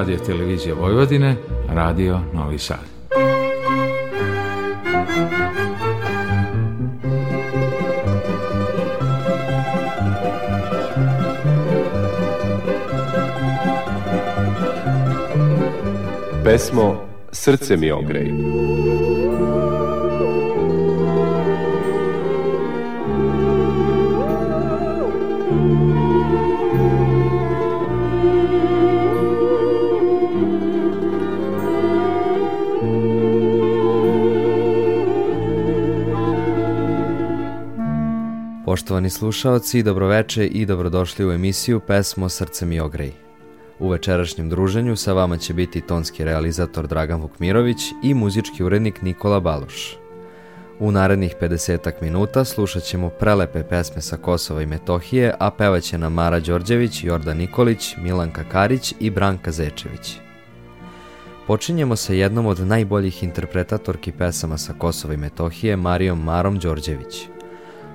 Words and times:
Radio 0.00 0.18
Televizija 0.18 0.74
Vojvodine, 0.74 1.36
Radio 1.68 2.20
Novi 2.34 2.58
Sad. 2.58 2.78
Pesmo 16.44 17.08
Srce 17.32 17.76
mi 17.76 17.90
ogrej. 17.90 18.32
Poštovani 38.70 39.10
slušaoci, 39.10 39.82
dobroveče 39.82 40.46
i 40.46 40.66
dobrodošli 40.66 41.26
u 41.26 41.32
emisiju 41.32 41.80
Pesmo 41.80 42.28
Srce 42.28 42.66
mi 42.66 42.80
ogrej. 42.80 43.12
U 43.78 43.88
večerašnjem 43.88 44.48
druženju 44.48 44.96
sa 44.96 45.12
vama 45.12 45.36
će 45.36 45.54
biti 45.54 45.80
tonski 45.80 46.24
realizator 46.24 46.86
Dragan 46.86 47.20
Vukmirović 47.20 47.78
i 48.02 48.14
muzički 48.14 48.64
urednik 48.64 49.02
Nikola 49.02 49.40
Baloš. 49.40 49.96
U 50.78 50.92
narednih 50.92 51.34
50 51.40 51.92
minuta 52.00 52.44
slušat 52.44 52.82
ćemo 52.82 53.08
prelepe 53.08 53.62
pesme 53.62 54.02
sa 54.02 54.16
Kosova 54.16 54.62
i 54.62 54.66
Metohije, 54.66 55.34
a 55.38 55.50
pevaće 55.50 55.98
nam 55.98 56.12
Mara 56.12 56.40
Đorđević, 56.40 57.04
Jordan 57.04 57.36
Nikolić, 57.36 57.96
Milanka 57.96 58.44
Karić 58.44 58.94
i 59.00 59.10
Branka 59.10 59.52
Zečević. 59.52 60.16
Počinjemo 61.46 61.96
sa 61.96 62.12
jednom 62.12 62.46
od 62.46 62.60
najboljih 62.60 63.22
interpretatorki 63.22 64.12
pesama 64.12 64.58
sa 64.58 64.72
Kosova 64.78 65.14
i 65.14 65.16
Metohije, 65.16 65.76
Marijom 65.76 66.24
Marom 66.24 66.58
Đorđević– 66.58 67.26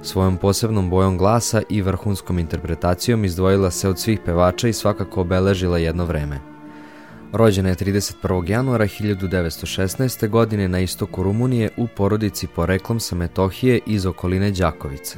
Svojom 0.06 0.38
posebnom 0.38 0.90
bojom 0.90 1.18
glasa 1.18 1.62
i 1.70 1.82
vrhunskom 1.82 2.40
interpretacijom 2.40 3.26
izdvojila 3.26 3.72
se 3.72 3.90
od 3.90 4.00
svih 4.00 4.20
pevača 4.26 4.68
i 4.68 4.74
svakako 4.74 5.22
obeležila 5.22 5.78
jedno 5.78 6.06
vreme. 6.06 6.40
Rođena 7.34 7.70
je 7.70 7.76
31. 7.76 8.50
januara 8.50 8.86
1916. 8.86 10.30
godine 10.30 10.68
na 10.68 10.80
istoku 10.80 11.24
Rumunije 11.24 11.70
u 11.78 11.88
porodici 11.88 12.48
poreklom 12.48 13.00
sa 13.00 13.16
Metohije 13.16 13.80
iz 13.86 14.06
okoline 14.06 14.52
Đakovice. 14.52 15.18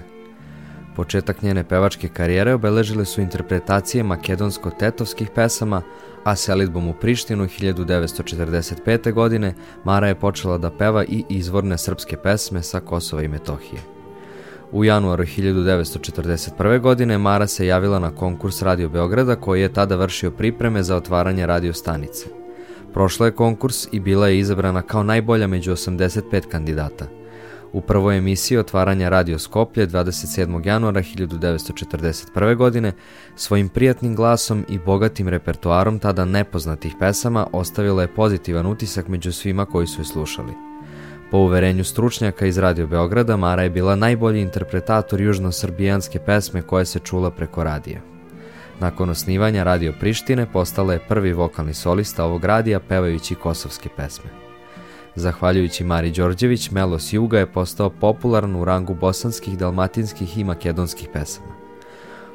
Početak 0.95 1.41
njene 1.41 1.63
pevačke 1.63 2.07
karijere 2.07 2.53
obeležile 2.53 3.05
su 3.05 3.21
interpretacije 3.21 4.03
makedonsko-tetovskih 4.03 5.27
pesama, 5.35 5.81
a 6.23 6.35
selitbom 6.35 6.87
u 6.87 6.93
Prištinu 6.93 7.45
1945. 7.45 9.13
godine 9.13 9.53
Mara 9.83 10.07
je 10.07 10.15
počela 10.15 10.57
da 10.57 10.71
peva 10.71 11.03
i 11.03 11.23
izvorne 11.29 11.77
srpske 11.77 12.17
pesme 12.17 12.63
sa 12.63 12.79
Kosova 12.79 13.23
i 13.23 13.27
Metohije. 13.27 13.96
U 14.71 14.83
januaru 14.83 15.23
1941. 15.23 16.79
godine 16.79 17.17
Mara 17.17 17.47
se 17.47 17.67
javila 17.67 17.99
na 17.99 18.11
konkurs 18.11 18.61
Radio 18.61 18.89
Beograda 18.89 19.35
koji 19.35 19.61
je 19.61 19.73
tada 19.73 19.95
vršio 19.95 20.31
pripreme 20.31 20.83
za 20.83 20.95
otvaranje 20.95 21.45
radio 21.45 21.73
stanice. 21.73 22.25
Prošla 22.93 23.25
je 23.25 23.31
konkurs 23.31 23.87
i 23.91 23.99
bila 23.99 24.27
je 24.27 24.39
izabrana 24.39 24.81
kao 24.81 25.03
najbolja 25.03 25.47
među 25.47 25.71
85 25.71 26.47
kandidata. 26.47 27.07
U 27.73 27.81
prvoj 27.81 28.17
emisiji 28.17 28.57
otvaranja 28.57 29.09
Radio 29.09 29.39
Skoplje 29.39 29.87
27. 29.87 30.67
januara 30.67 31.01
1941. 31.01 32.55
godine 32.55 32.93
svojim 33.35 33.69
prijatnim 33.69 34.15
glasom 34.15 34.65
i 34.69 34.79
bogatim 34.79 35.27
repertoarom 35.27 35.99
tada 35.99 36.25
nepoznatih 36.25 36.93
pesama 36.99 37.47
ostavila 37.51 38.01
je 38.01 38.13
pozitivan 38.15 38.65
utisak 38.65 39.07
među 39.07 39.31
svima 39.31 39.65
koji 39.65 39.87
su 39.87 40.01
je 40.01 40.05
slušali. 40.05 40.67
Po 41.31 41.37
uverenju 41.37 41.83
stručnjaka 41.83 42.45
iz 42.45 42.57
Radio 42.57 42.87
Beograda, 42.87 43.37
Mara 43.37 43.63
je 43.63 43.69
bila 43.69 43.95
najbolji 43.95 44.41
interpretator 44.41 45.21
južnosrbijanske 45.21 46.19
pesme 46.19 46.61
koja 46.61 46.85
se 46.85 46.99
čula 46.99 47.31
preko 47.31 47.63
radija. 47.63 48.01
Nakon 48.79 49.09
osnivanja 49.09 49.63
Radio 49.63 49.93
Prištine 49.99 50.45
postala 50.53 50.93
je 50.93 51.05
prvi 51.07 51.33
vokalni 51.33 51.73
solista 51.73 52.25
ovog 52.25 52.45
radija 52.45 52.79
pevajući 52.79 53.35
kosovske 53.35 53.89
pesme. 53.97 54.29
Zahvaljujući 55.15 55.83
Mari 55.83 56.11
Đorđević, 56.11 56.71
Melos 56.71 57.13
Juga 57.13 57.39
je 57.39 57.51
postao 57.51 57.89
popularan 57.89 58.55
u 58.55 58.65
rangu 58.65 58.93
bosanskih, 58.93 59.57
dalmatinskih 59.57 60.37
i 60.37 60.43
makedonskih 60.43 61.09
pesama. 61.13 61.66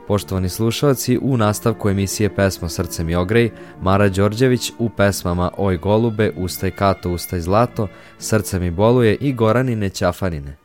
Poštovani 0.09 0.49
slušalci, 0.49 1.19
u 1.23 1.37
nastavku 1.37 1.89
emisije 1.89 2.35
Pesmo 2.35 2.69
Srce 2.69 3.05
mi 3.05 3.15
ogrej, 3.15 3.51
Mara 3.81 4.09
Đorđević 4.09 4.73
u 4.79 4.89
pesmama 4.89 5.51
Oj 5.57 5.77
golube, 5.77 6.33
Ustaj 6.37 6.71
kato, 6.71 7.11
ustaj 7.11 7.41
zlato, 7.41 7.89
Srce 8.19 8.59
mi 8.59 8.71
boluje 8.71 9.17
i 9.21 9.33
Goranine 9.33 9.89
Ćafanine. 9.89 10.62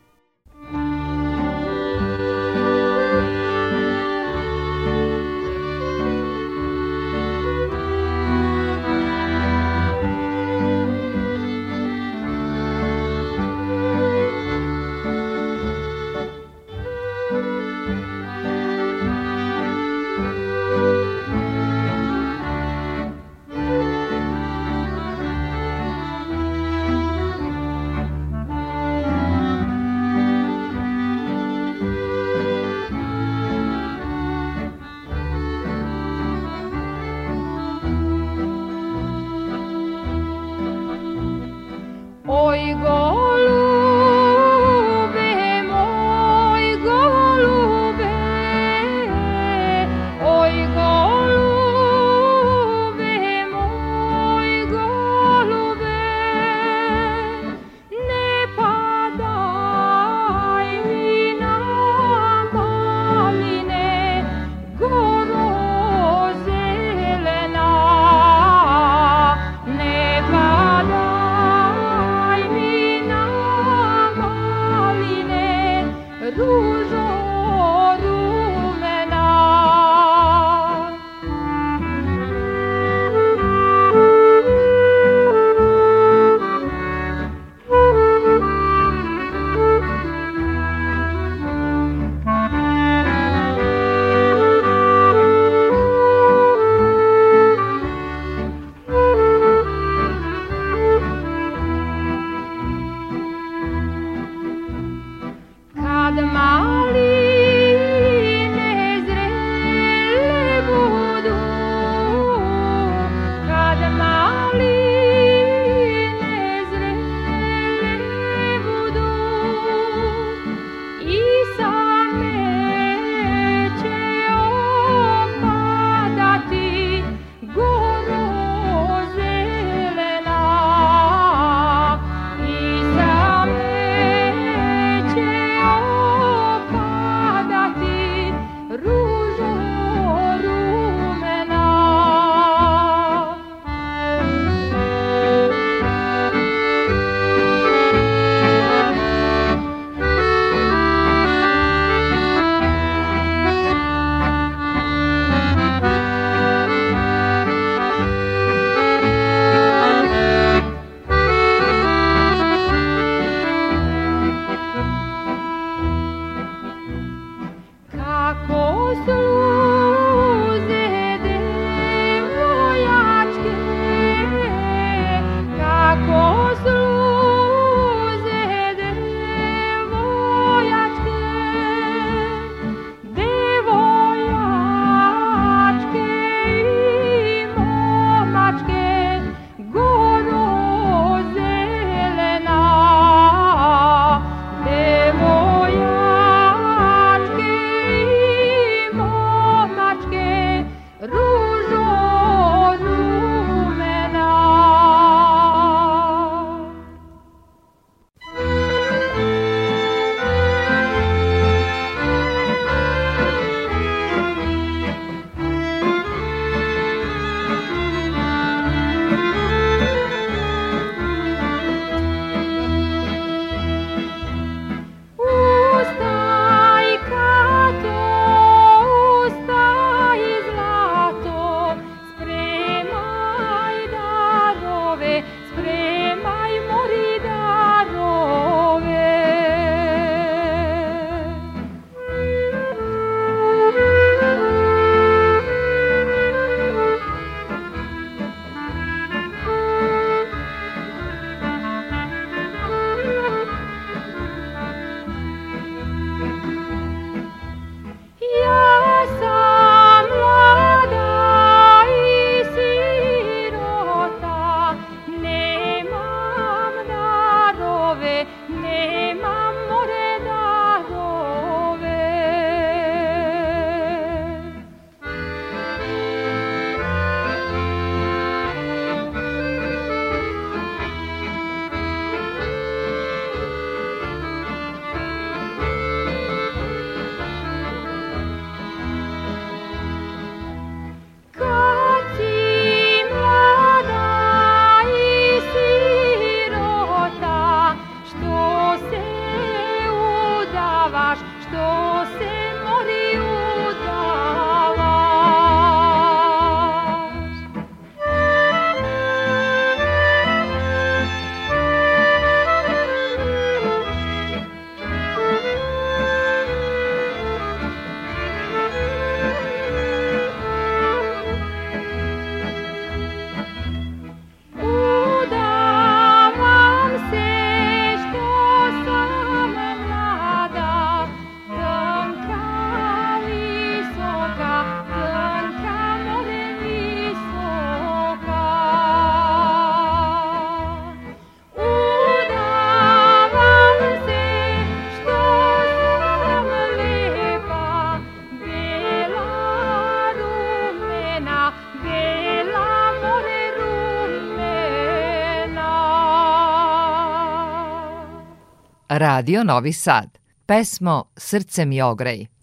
Radio 358.98 359.44
Novi 359.44 359.74
Sad. 359.74 360.18
Pesmo 360.46 361.12
Srce 361.14 361.66
mi 361.66 361.82
ogrej. 361.82 362.37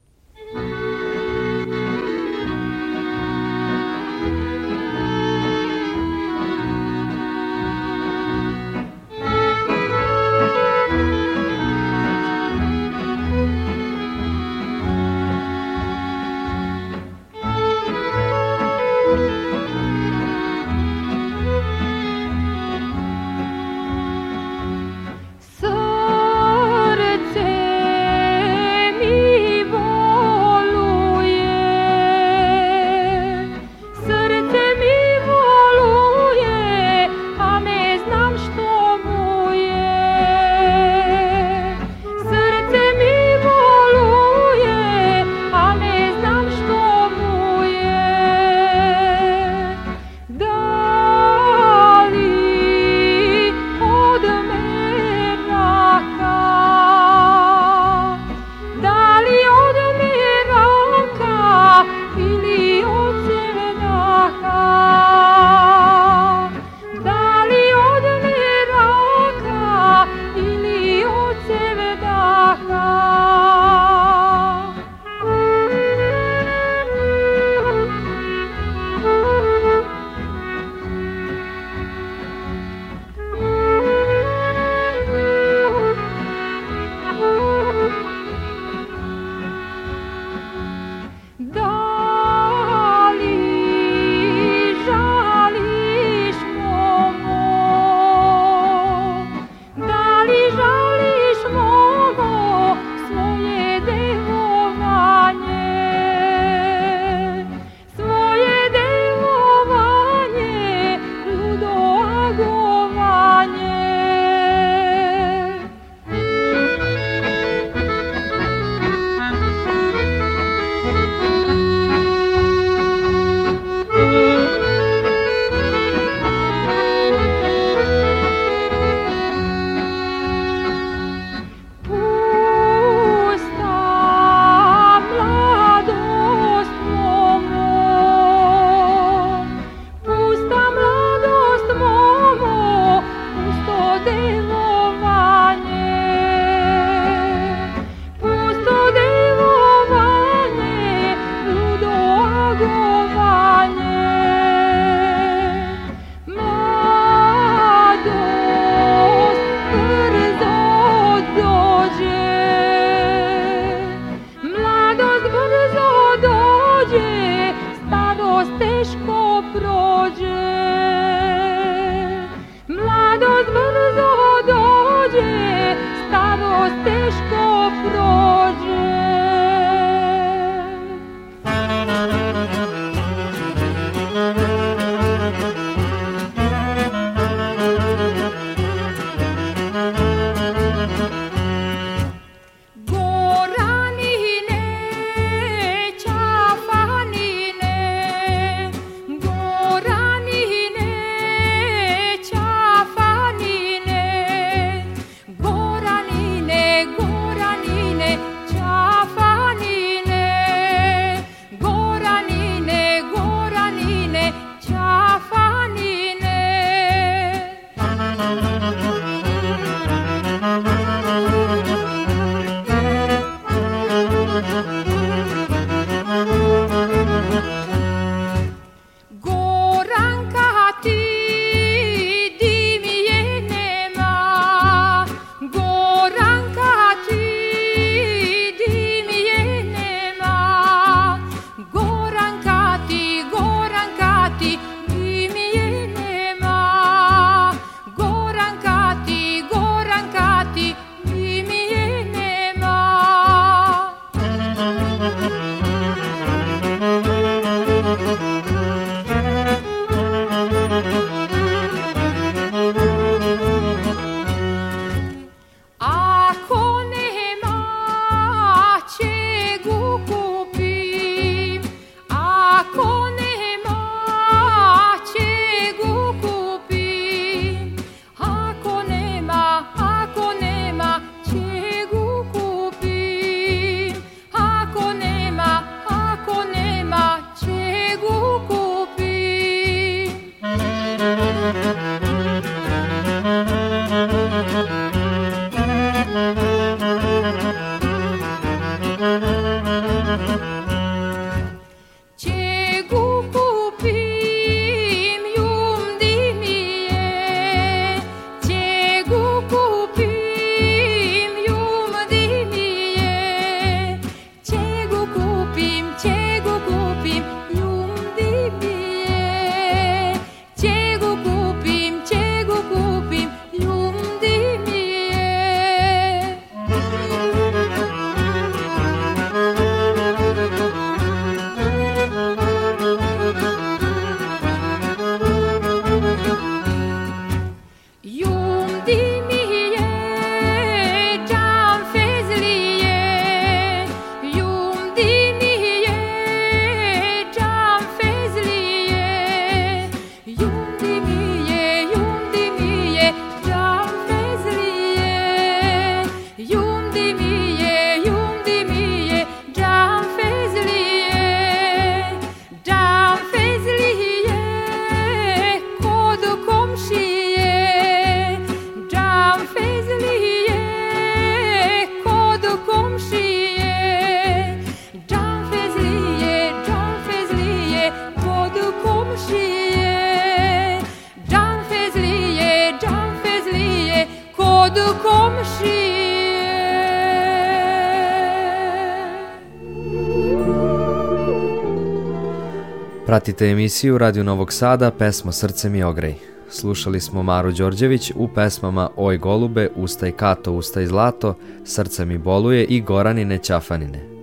Pratite 393.14 393.46
emisiju 393.46 393.98
Radio 393.98 394.22
Novog 394.24 394.52
Sada 394.52 394.90
Pesma 394.90 395.32
Srce 395.32 395.68
mi 395.68 395.82
ogrej. 395.82 396.14
Slušali 396.50 397.00
smo 397.00 397.22
Maru 397.22 397.52
Đorđević 397.52 398.12
u 398.16 398.28
pesmama 398.28 398.90
Oj 398.96 399.18
golube, 399.18 399.68
Ustaj 399.76 400.12
kato, 400.12 400.52
ustaj 400.52 400.86
zlato, 400.86 401.34
Srce 401.64 402.04
mi 402.04 402.18
boluje 402.18 402.64
i 402.64 402.80
Goranine 402.80 403.38
Ćafanine. 403.38 404.13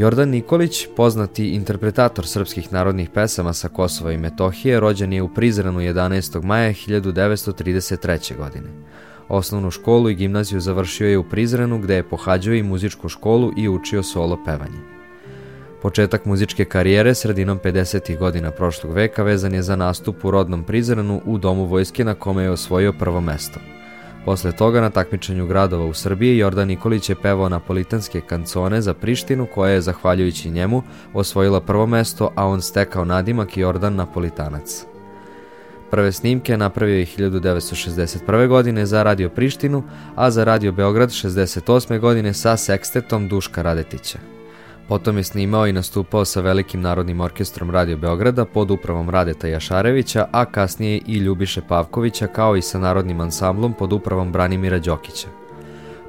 Jordan 0.00 0.28
Nikolić, 0.28 0.86
poznati 0.96 1.48
interpretator 1.48 2.26
srpskih 2.26 2.72
narodnih 2.72 3.10
pesama 3.10 3.52
sa 3.52 3.68
Kosova 3.68 4.12
i 4.12 4.18
Metohije, 4.18 4.80
rođen 4.80 5.12
je 5.12 5.22
u 5.22 5.28
Prizrenu 5.28 5.80
11. 5.80 6.42
maja 6.42 6.70
1933. 6.70 8.36
godine. 8.36 8.68
Osnovnu 9.28 9.70
školu 9.70 10.10
i 10.10 10.14
gimnaziju 10.14 10.60
završio 10.60 11.08
je 11.08 11.18
u 11.18 11.24
Prizrenu 11.24 11.78
gde 11.78 11.94
je 11.94 12.08
pohađao 12.08 12.54
i 12.54 12.62
muzičku 12.62 13.08
školu 13.08 13.52
i 13.56 13.68
učio 13.68 14.02
solo 14.02 14.38
pevanje. 14.44 14.80
Početak 15.82 16.24
muzičke 16.24 16.64
karijere 16.64 17.14
sredinom 17.14 17.58
50. 17.64 18.18
godina 18.18 18.50
prošlog 18.50 18.92
veka 18.92 19.22
vezan 19.22 19.54
je 19.54 19.62
za 19.62 19.76
nastup 19.76 20.24
u 20.24 20.30
rodnom 20.30 20.64
Prizrenu 20.64 21.20
u 21.24 21.38
Domu 21.38 21.64
vojske 21.64 22.04
na 22.04 22.14
kome 22.14 22.42
je 22.42 22.50
osvojio 22.50 22.92
prvo 22.92 23.20
mesto. 23.20 23.60
Posle 24.24 24.52
toga 24.52 24.80
na 24.80 24.90
takmičenju 24.90 25.46
gradova 25.46 25.84
u 25.84 25.94
Srbiji 25.94 26.38
Jordan 26.38 26.68
Nikolić 26.68 27.08
je 27.08 27.14
pevao 27.14 27.48
napolitanske 27.48 28.20
kancone 28.20 28.80
za 28.80 28.94
Prištinu 28.94 29.46
koja 29.54 29.72
je, 29.72 29.80
zahvaljujući 29.80 30.50
njemu, 30.50 30.82
osvojila 31.14 31.60
prvo 31.60 31.86
mesto, 31.86 32.32
a 32.36 32.46
on 32.46 32.62
stekao 32.62 33.04
nadimak 33.04 33.56
Jordan 33.56 33.94
Napolitanac. 33.94 34.84
Prve 35.90 36.12
snimke 36.12 36.56
napravio 36.56 36.98
je 36.98 37.06
1961. 37.06 38.48
godine 38.48 38.86
za 38.86 39.02
Radio 39.02 39.28
Prištinu, 39.28 39.82
a 40.16 40.30
za 40.30 40.44
Radio 40.44 40.72
Beograd 40.72 41.08
68. 41.08 41.98
godine 41.98 42.34
sa 42.34 42.56
sekstetom 42.56 43.28
Duška 43.28 43.62
Radetića. 43.62 44.39
Potom 44.90 45.16
je 45.16 45.24
snimao 45.24 45.66
i 45.66 45.72
nastupao 45.72 46.24
sa 46.24 46.40
Velikim 46.40 46.80
narodnim 46.80 47.20
orkestrom 47.20 47.70
Radio 47.70 47.96
Beograda 47.96 48.44
pod 48.44 48.70
upravom 48.70 49.10
Radeta 49.10 49.48
Jašarevića, 49.48 50.26
a 50.32 50.44
kasnije 50.44 51.00
i 51.06 51.16
Ljubiše 51.16 51.60
Pavkovića 51.68 52.26
kao 52.26 52.56
i 52.56 52.62
sa 52.62 52.78
narodnim 52.78 53.20
ansamblom 53.20 53.72
pod 53.72 53.92
upravom 53.92 54.32
Branimira 54.32 54.78
Đokića. 54.78 55.28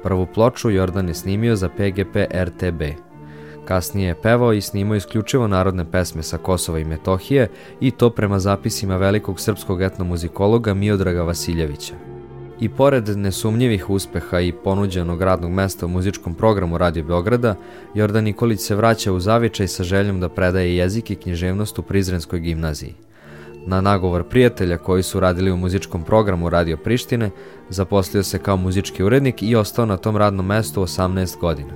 Prvu 0.02 0.26
ploču 0.26 0.70
Jordan 0.70 1.08
je 1.08 1.14
snimio 1.14 1.56
za 1.56 1.68
PGP 1.68 2.16
RTB. 2.32 2.82
Kasnije 3.64 4.08
je 4.08 4.20
pevao 4.22 4.52
i 4.52 4.60
snimao 4.60 4.96
isključivo 4.96 5.48
narodne 5.48 5.90
pesme 5.90 6.22
sa 6.22 6.38
Kosova 6.38 6.78
i 6.78 6.84
Metohije 6.84 7.48
i 7.80 7.90
to 7.90 8.10
prema 8.10 8.38
zapisima 8.38 8.96
velikog 8.96 9.40
srpskog 9.40 9.82
etnomuzikologa 9.82 10.74
Miodraga 10.74 11.22
Vasiljevića. 11.22 12.11
I 12.62 12.68
pored 12.68 13.08
nesumnjivih 13.18 13.90
uspeha 13.90 14.40
i 14.40 14.52
ponuđenog 14.52 15.22
radnog 15.22 15.50
mesta 15.50 15.86
u 15.86 15.88
muzičkom 15.88 16.34
programu 16.34 16.78
Radio 16.78 17.04
Beograda, 17.04 17.54
Jordan 17.94 18.24
Nikolić 18.24 18.60
se 18.60 18.74
vraća 18.74 19.12
u 19.12 19.20
zavičaj 19.20 19.68
sa 19.68 19.82
željom 19.82 20.20
da 20.20 20.28
predaje 20.28 20.76
jezik 20.76 21.10
i 21.10 21.14
književnost 21.14 21.78
u 21.78 21.82
Prizrenskoj 21.82 22.40
gimnaziji. 22.40 22.94
Na 23.66 23.80
nagovor 23.80 24.28
prijatelja 24.28 24.78
koji 24.78 25.02
su 25.02 25.20
radili 25.20 25.50
u 25.50 25.56
muzičkom 25.56 26.04
programu 26.04 26.50
Radio 26.50 26.76
Prištine, 26.76 27.30
zaposlio 27.68 28.22
se 28.22 28.38
kao 28.38 28.56
muzički 28.56 29.02
urednik 29.02 29.42
i 29.42 29.56
ostao 29.56 29.86
na 29.86 29.96
tom 29.96 30.16
radnom 30.16 30.46
mestu 30.46 30.82
18 30.82 31.38
godina. 31.38 31.72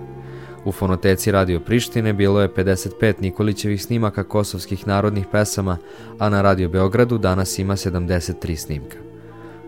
U 0.65 0.73
fonoteci 0.73 1.33
Radio 1.33 1.61
Prištine 1.61 2.13
bilo 2.13 2.41
je 2.41 2.49
55 2.49 3.15
Nikolićevih 3.21 3.83
snimaka 3.83 4.25
kosovskih 4.25 4.87
narodnih 4.87 5.27
pesama, 5.33 5.79
a 6.19 6.29
na 6.29 6.43
Radio 6.43 6.69
Beogradu 6.69 7.19
danas 7.19 7.59
ima 7.59 7.77
73 7.77 8.57
snimka. 8.57 9.06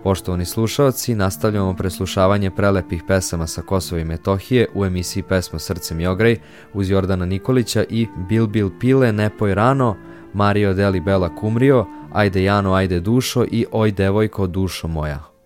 Poštovani 0.08 0.44
slušalci, 0.44 1.14
nastavljamo 1.14 1.74
preslušavanje 1.76 2.50
prelepih 2.50 3.02
pesama 3.06 3.46
sa 3.46 3.62
Kosova 3.62 4.00
i 4.00 4.04
Metohije 4.04 4.68
u 4.74 4.84
emisiji 4.84 5.22
Pesma 5.22 5.58
Srcem 5.58 6.00
i 6.00 6.06
ogrej 6.06 6.40
uz 6.74 6.90
Jordana 6.90 7.24
Nikolića 7.24 7.84
i 7.90 8.06
Bil 8.28 8.46
Bil 8.46 8.70
Pile, 8.80 9.12
Nepoj 9.12 9.54
rano, 9.54 9.96
Mario 10.34 10.74
Deli 10.74 11.00
Bela 11.00 11.34
Kumrio, 11.34 11.86
Ajde 12.12 12.42
Jano, 12.42 12.74
Ajde 12.74 13.00
dušo 13.00 13.44
i 13.50 13.66
Oj 13.72 13.92
devojko, 13.92 14.46
dušo 14.46 14.88
moja. 14.88 15.37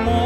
mi. 0.00 0.23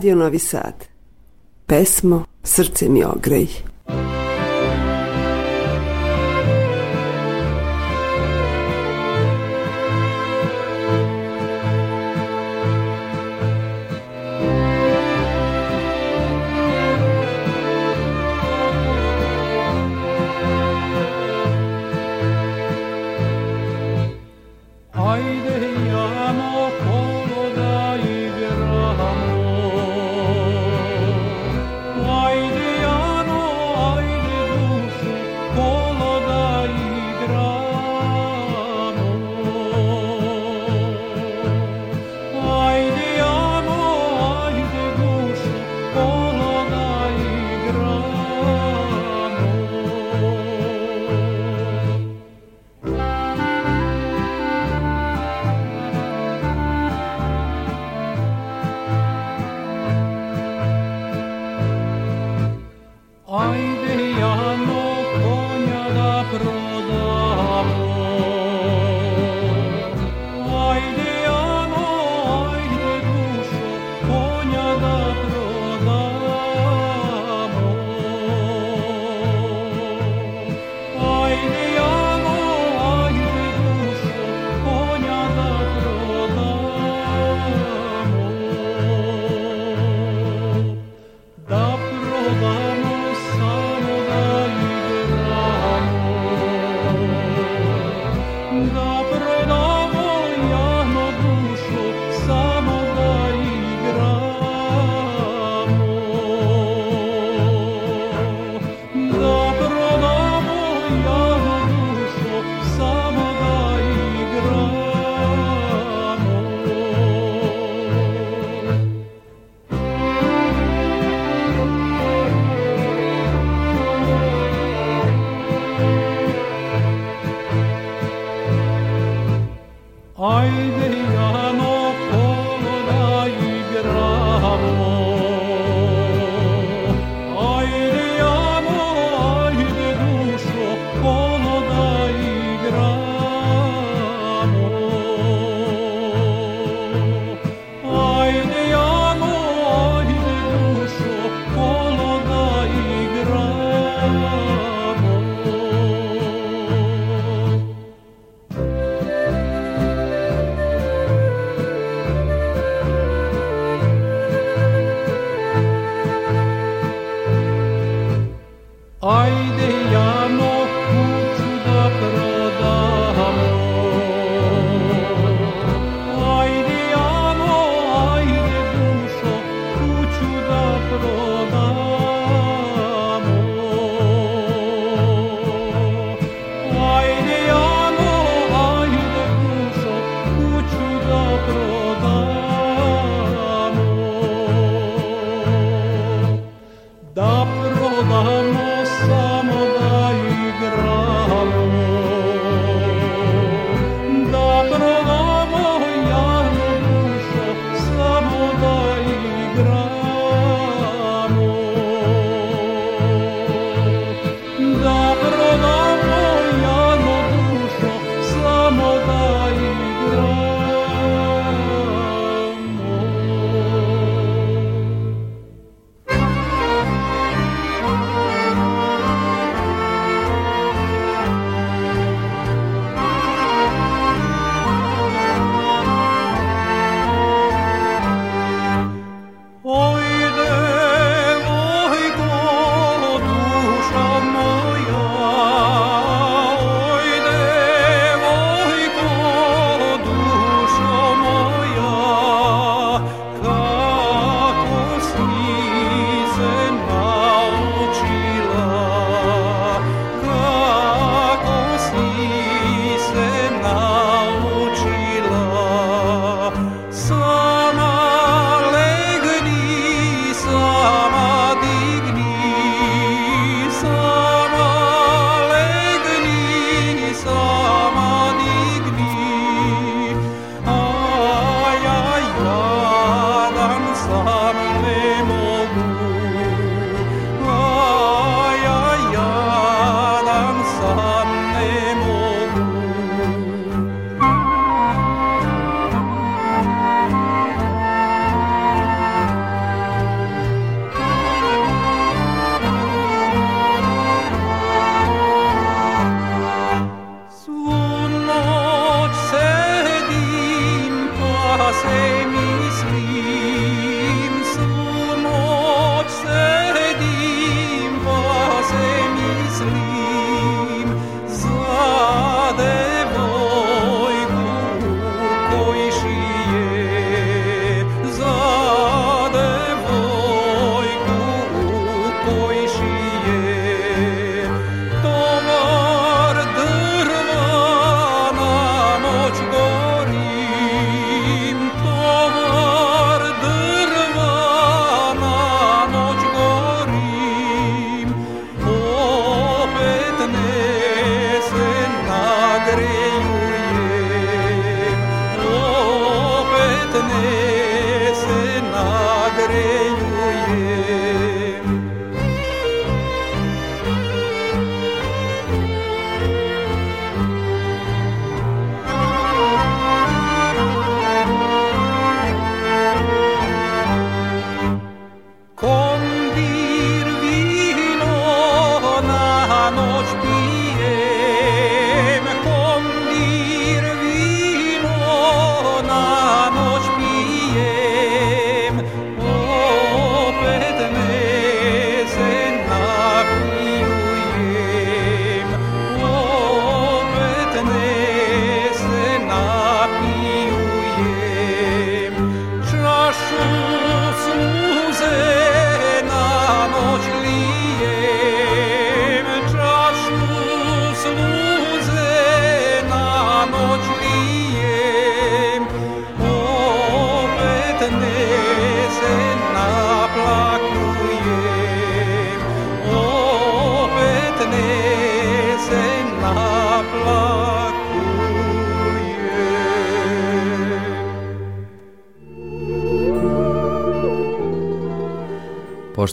Radio 0.00 0.14
Novi 0.14 0.38
Sad. 0.38 0.88
Pesmo 1.66 2.24
Srce 2.42 2.88
mi 2.88 3.04
ogrej. 3.04 3.69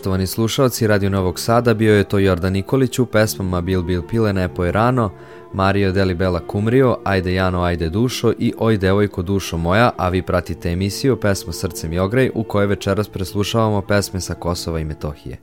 Poštovani 0.07 0.27
slušalci 0.27 0.87
Radio 0.87 1.09
Novog 1.09 1.39
Sada, 1.39 1.73
bio 1.73 1.95
je 1.95 2.03
to 2.03 2.19
Jordan 2.19 2.53
Nikolić 2.53 2.99
u 2.99 3.05
pesmama 3.05 3.61
Bil 3.61 3.81
Bil 3.81 4.01
Pile 4.09 4.33
Nepo 4.33 4.65
je 4.65 4.71
rano, 4.71 5.11
Mario 5.53 5.91
Deli 5.91 6.13
Bela 6.13 6.39
Kumrio, 6.47 6.97
Ajde 7.03 7.33
Jano, 7.33 7.61
Ajde 7.61 7.89
Dušo 7.89 8.33
i 8.39 8.53
Oj 8.57 8.77
devojko 8.77 9.21
dušo 9.21 9.57
moja, 9.57 9.91
a 9.97 10.09
vi 10.09 10.21
pratite 10.21 10.69
emisiju 10.69 11.19
Pesmo 11.19 11.53
Srcem 11.53 11.93
i 11.93 11.99
ogrej 11.99 12.31
u 12.35 12.43
kojoj 12.43 12.67
večeras 12.67 13.09
preslušavamo 13.09 13.81
pesme 13.81 14.21
sa 14.21 14.33
Kosova 14.33 14.79
i 14.79 14.85
Metohije. 14.85 15.37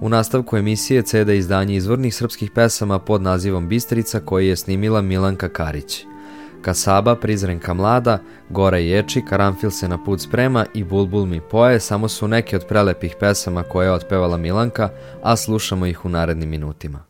U 0.00 0.08
nastavku 0.08 0.56
emisije 0.56 1.02
CD 1.02 1.28
izdanje 1.28 1.76
izvornih 1.76 2.14
srpskih 2.14 2.50
pesama 2.50 2.98
pod 2.98 3.22
nazivom 3.22 3.68
Bistrica 3.68 4.20
koji 4.20 4.48
je 4.48 4.56
snimila 4.56 5.02
Milanka 5.02 5.48
Karić. 5.48 6.04
Kasaba, 6.62 7.16
Prizrenka 7.16 7.74
mlada, 7.74 8.18
Gora 8.50 8.78
ječi, 8.78 9.22
Karanfil 9.28 9.70
se 9.70 9.88
na 9.88 10.04
put 10.04 10.20
sprema 10.20 10.66
i 10.74 10.84
Bulbul 10.84 11.26
mi 11.26 11.40
poje 11.40 11.80
samo 11.80 12.08
su 12.08 12.28
neke 12.28 12.56
od 12.56 12.66
prelepih 12.66 13.16
pesama 13.20 13.62
koje 13.62 13.86
je 13.86 13.92
otpevala 13.92 14.36
Milanka, 14.36 14.88
a 15.22 15.36
slušamo 15.36 15.86
ih 15.86 16.04
u 16.04 16.08
narednim 16.08 16.50
minutima. 16.50 17.07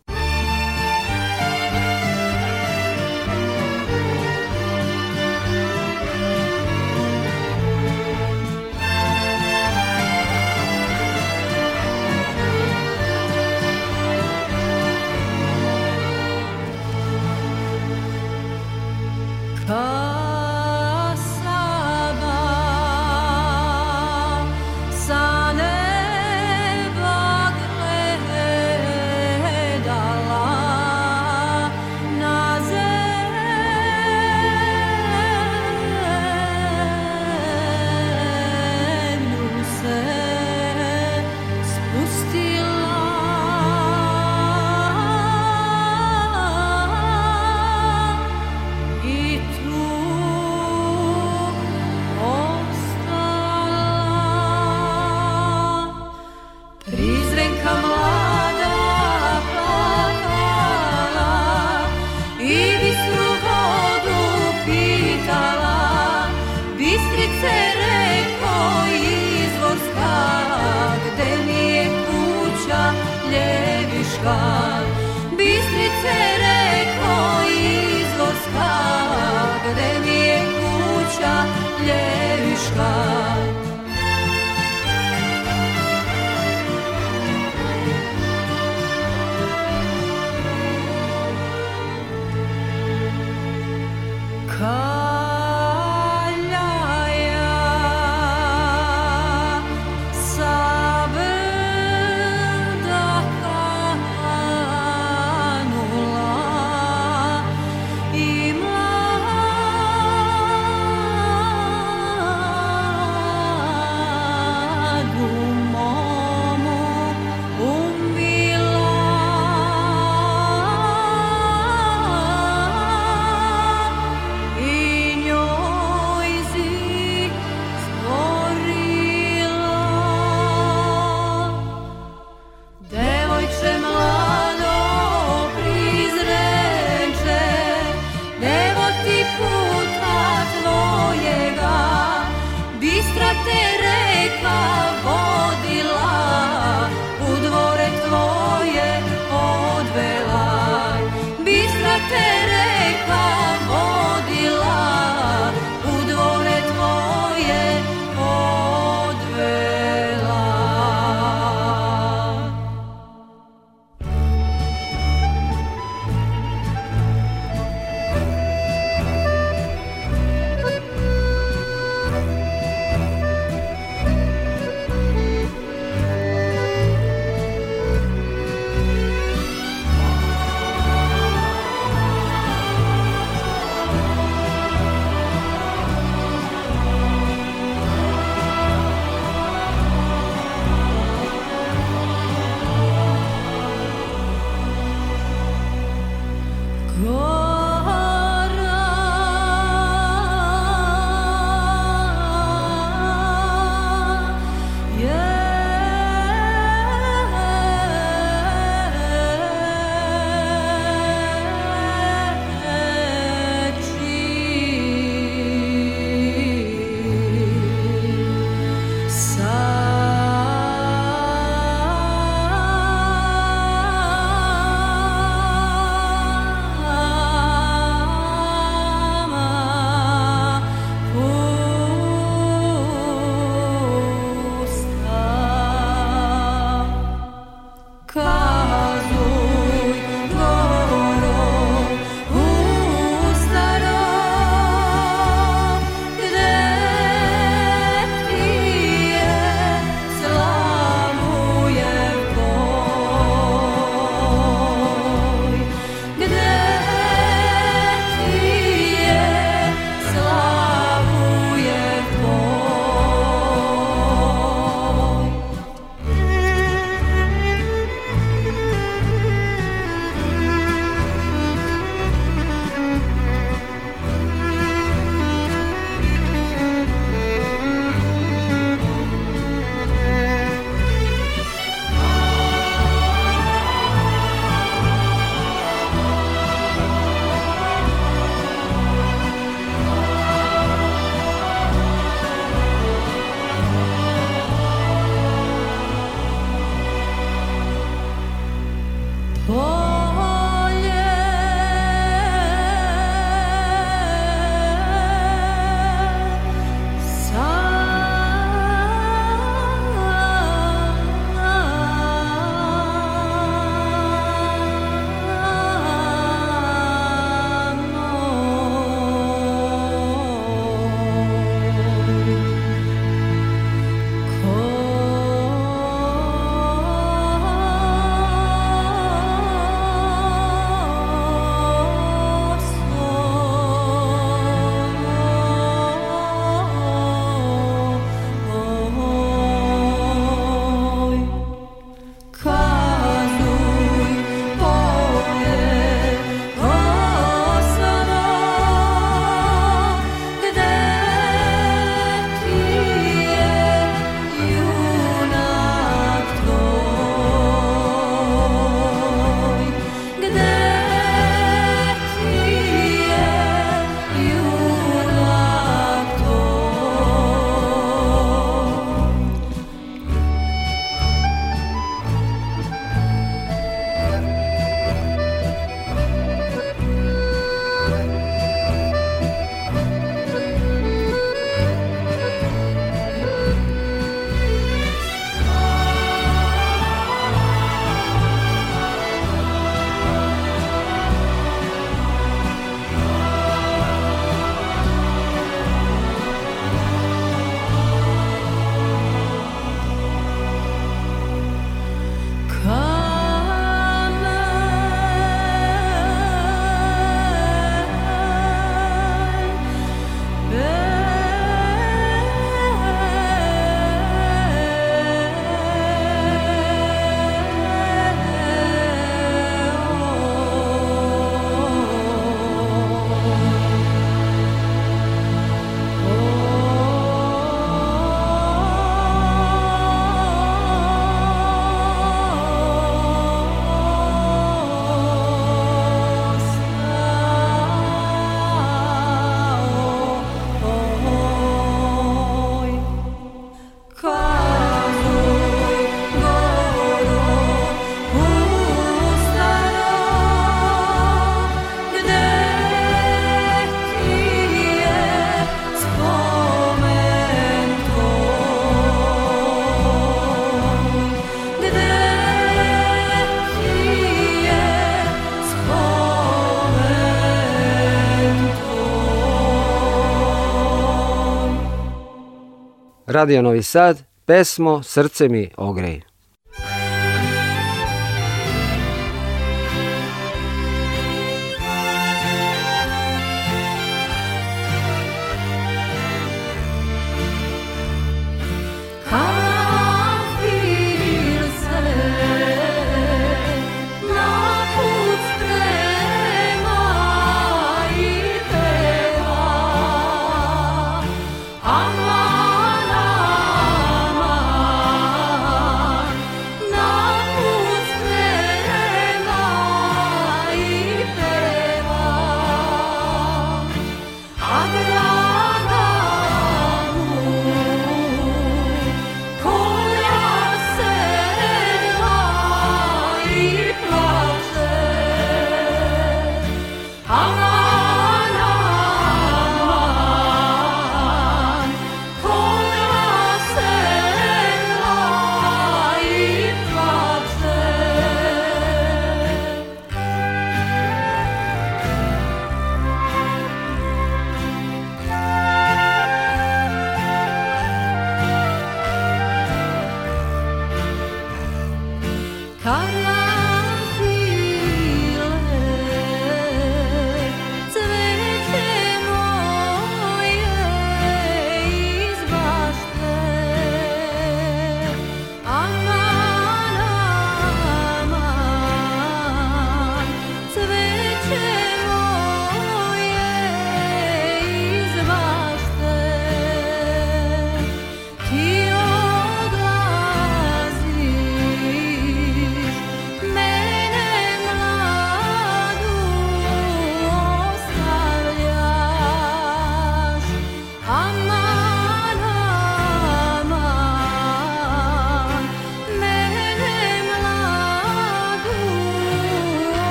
Radio 473.18 473.42
Novi 473.42 473.62
Sad, 473.62 474.04
pesmo 474.24 474.82
Srce 474.82 475.28
mi 475.28 475.50
ogrej. 475.56 476.07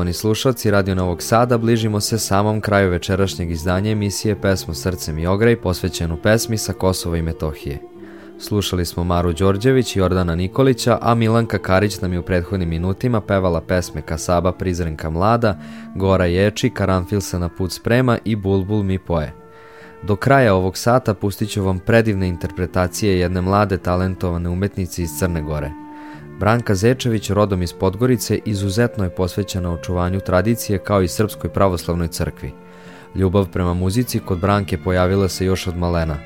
Poštovani 0.00 0.12
slušalci 0.12 0.70
Radio 0.70 0.94
Novog 0.94 1.22
Sada, 1.22 1.58
bližimo 1.58 2.00
se 2.00 2.18
samom 2.18 2.60
kraju 2.60 2.90
večerašnjeg 2.90 3.50
izdanja 3.50 3.90
emisije 3.90 4.40
Pesmo 4.40 4.74
srcem 4.74 5.18
i 5.18 5.26
ograj 5.26 5.56
posvećenu 5.56 6.16
pesmi 6.22 6.58
sa 6.58 6.72
Kosova 6.72 7.16
i 7.16 7.22
Metohije. 7.22 7.78
Slušali 8.38 8.84
smo 8.84 9.04
Maru 9.04 9.32
Đorđević 9.32 9.96
i 9.96 9.98
Jordana 9.98 10.34
Nikolića, 10.34 10.98
a 11.00 11.14
Milanka 11.14 11.58
Karić 11.58 12.00
nam 12.00 12.12
je 12.12 12.18
u 12.18 12.22
prethodnim 12.22 12.68
minutima 12.68 13.20
pevala 13.20 13.60
pesme 13.60 14.02
Kasaba 14.02 14.52
Prizrenka 14.52 15.10
mlada, 15.10 15.58
Gora 15.96 16.26
Ječi, 16.26 16.70
Karanfil 16.70 17.20
se 17.20 17.38
na 17.38 17.48
put 17.48 17.72
sprema 17.72 18.18
i 18.24 18.36
Bulbul 18.36 18.82
mi 18.82 18.98
poje. 18.98 19.32
Do 20.02 20.16
kraja 20.16 20.54
ovog 20.54 20.76
sata 20.76 21.14
pustit 21.14 21.50
ću 21.50 21.62
vam 21.62 21.78
predivne 21.78 22.28
interpretacije 22.28 23.18
jedne 23.18 23.40
mlade 23.40 23.78
talentovane 23.78 24.48
umetnice 24.48 25.02
iz 25.02 25.10
Crne 25.18 25.42
Gore– 25.42 25.70
Branka 26.40 26.74
Zečević, 26.74 27.30
rodom 27.30 27.62
iz 27.62 27.72
Podgorice, 27.72 28.38
izuzetno 28.44 29.04
je 29.04 29.10
posvećena 29.10 29.72
očuvanju 29.72 30.20
tradicije 30.20 30.78
kao 30.78 31.02
i 31.02 31.08
Srpskoj 31.08 31.50
pravoslavnoj 31.50 32.08
crkvi. 32.08 32.52
Ljubav 33.14 33.48
prema 33.52 33.74
muzici 33.74 34.18
kod 34.18 34.40
Branke 34.40 34.78
pojavila 34.78 35.28
se 35.28 35.46
još 35.46 35.66
od 35.66 35.76
malena. 35.76 36.16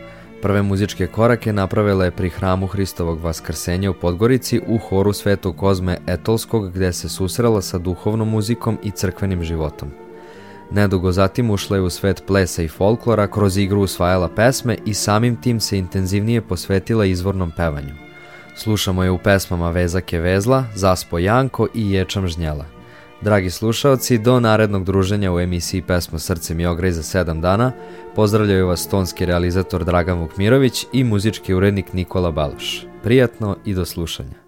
Prve 0.42 0.62
muzičke 0.62 1.06
korake 1.06 1.52
napravila 1.52 2.04
je 2.04 2.10
pri 2.10 2.30
hramu 2.30 2.66
Hristovog 2.66 3.20
Vaskrsenja 3.20 3.90
u 3.90 3.94
Podgorici 3.94 4.60
u 4.66 4.78
horu 4.78 5.12
Svetog 5.12 5.56
Kozme 5.56 5.98
Etolskog 6.06 6.70
gde 6.72 6.92
se 6.92 7.08
susrela 7.08 7.62
sa 7.62 7.78
duhovnom 7.78 8.30
muzikom 8.30 8.78
i 8.82 8.90
crkvenim 8.90 9.42
životom. 9.42 9.90
Nedugo 10.70 11.12
zatim 11.12 11.50
ušla 11.50 11.76
je 11.76 11.82
u 11.82 11.90
svet 11.90 12.22
plesa 12.26 12.62
i 12.62 12.68
folklora, 12.68 13.26
kroz 13.26 13.56
igru 13.56 13.80
usvajala 13.80 14.28
pesme 14.28 14.76
i 14.86 14.94
samim 14.94 15.36
tim 15.36 15.60
se 15.60 15.78
intenzivnije 15.78 16.40
posvetila 16.40 17.04
izvornom 17.04 17.52
pevanju. 17.56 18.13
Slušamo 18.56 19.04
je 19.04 19.10
u 19.10 19.18
pesmama 19.18 19.70
Vezake 19.70 20.18
Vezla, 20.18 20.64
Zaspo 20.74 21.18
Janko 21.18 21.66
i 21.74 21.90
Ječam 21.90 22.28
Žnjela. 22.28 22.64
Dragi 23.20 23.50
slušalci, 23.50 24.18
do 24.18 24.40
narednog 24.40 24.84
druženja 24.84 25.32
u 25.32 25.40
emisiji 25.40 25.82
Pesmo 25.82 26.18
Srce 26.18 26.54
mi 26.54 26.66
ograj 26.66 26.90
za 26.90 27.02
7 27.02 27.40
dana 27.40 27.72
pozdravljaju 28.14 28.66
vas 28.66 28.88
tonski 28.88 29.26
realizator 29.26 29.84
Dragan 29.84 30.18
Vukmirović 30.18 30.86
i 30.92 31.04
muzički 31.04 31.54
urednik 31.54 31.92
Nikola 31.92 32.30
Baloš. 32.30 32.86
Prijatno 33.02 33.56
i 33.64 33.74
do 33.74 33.84
slušanja. 33.84 34.43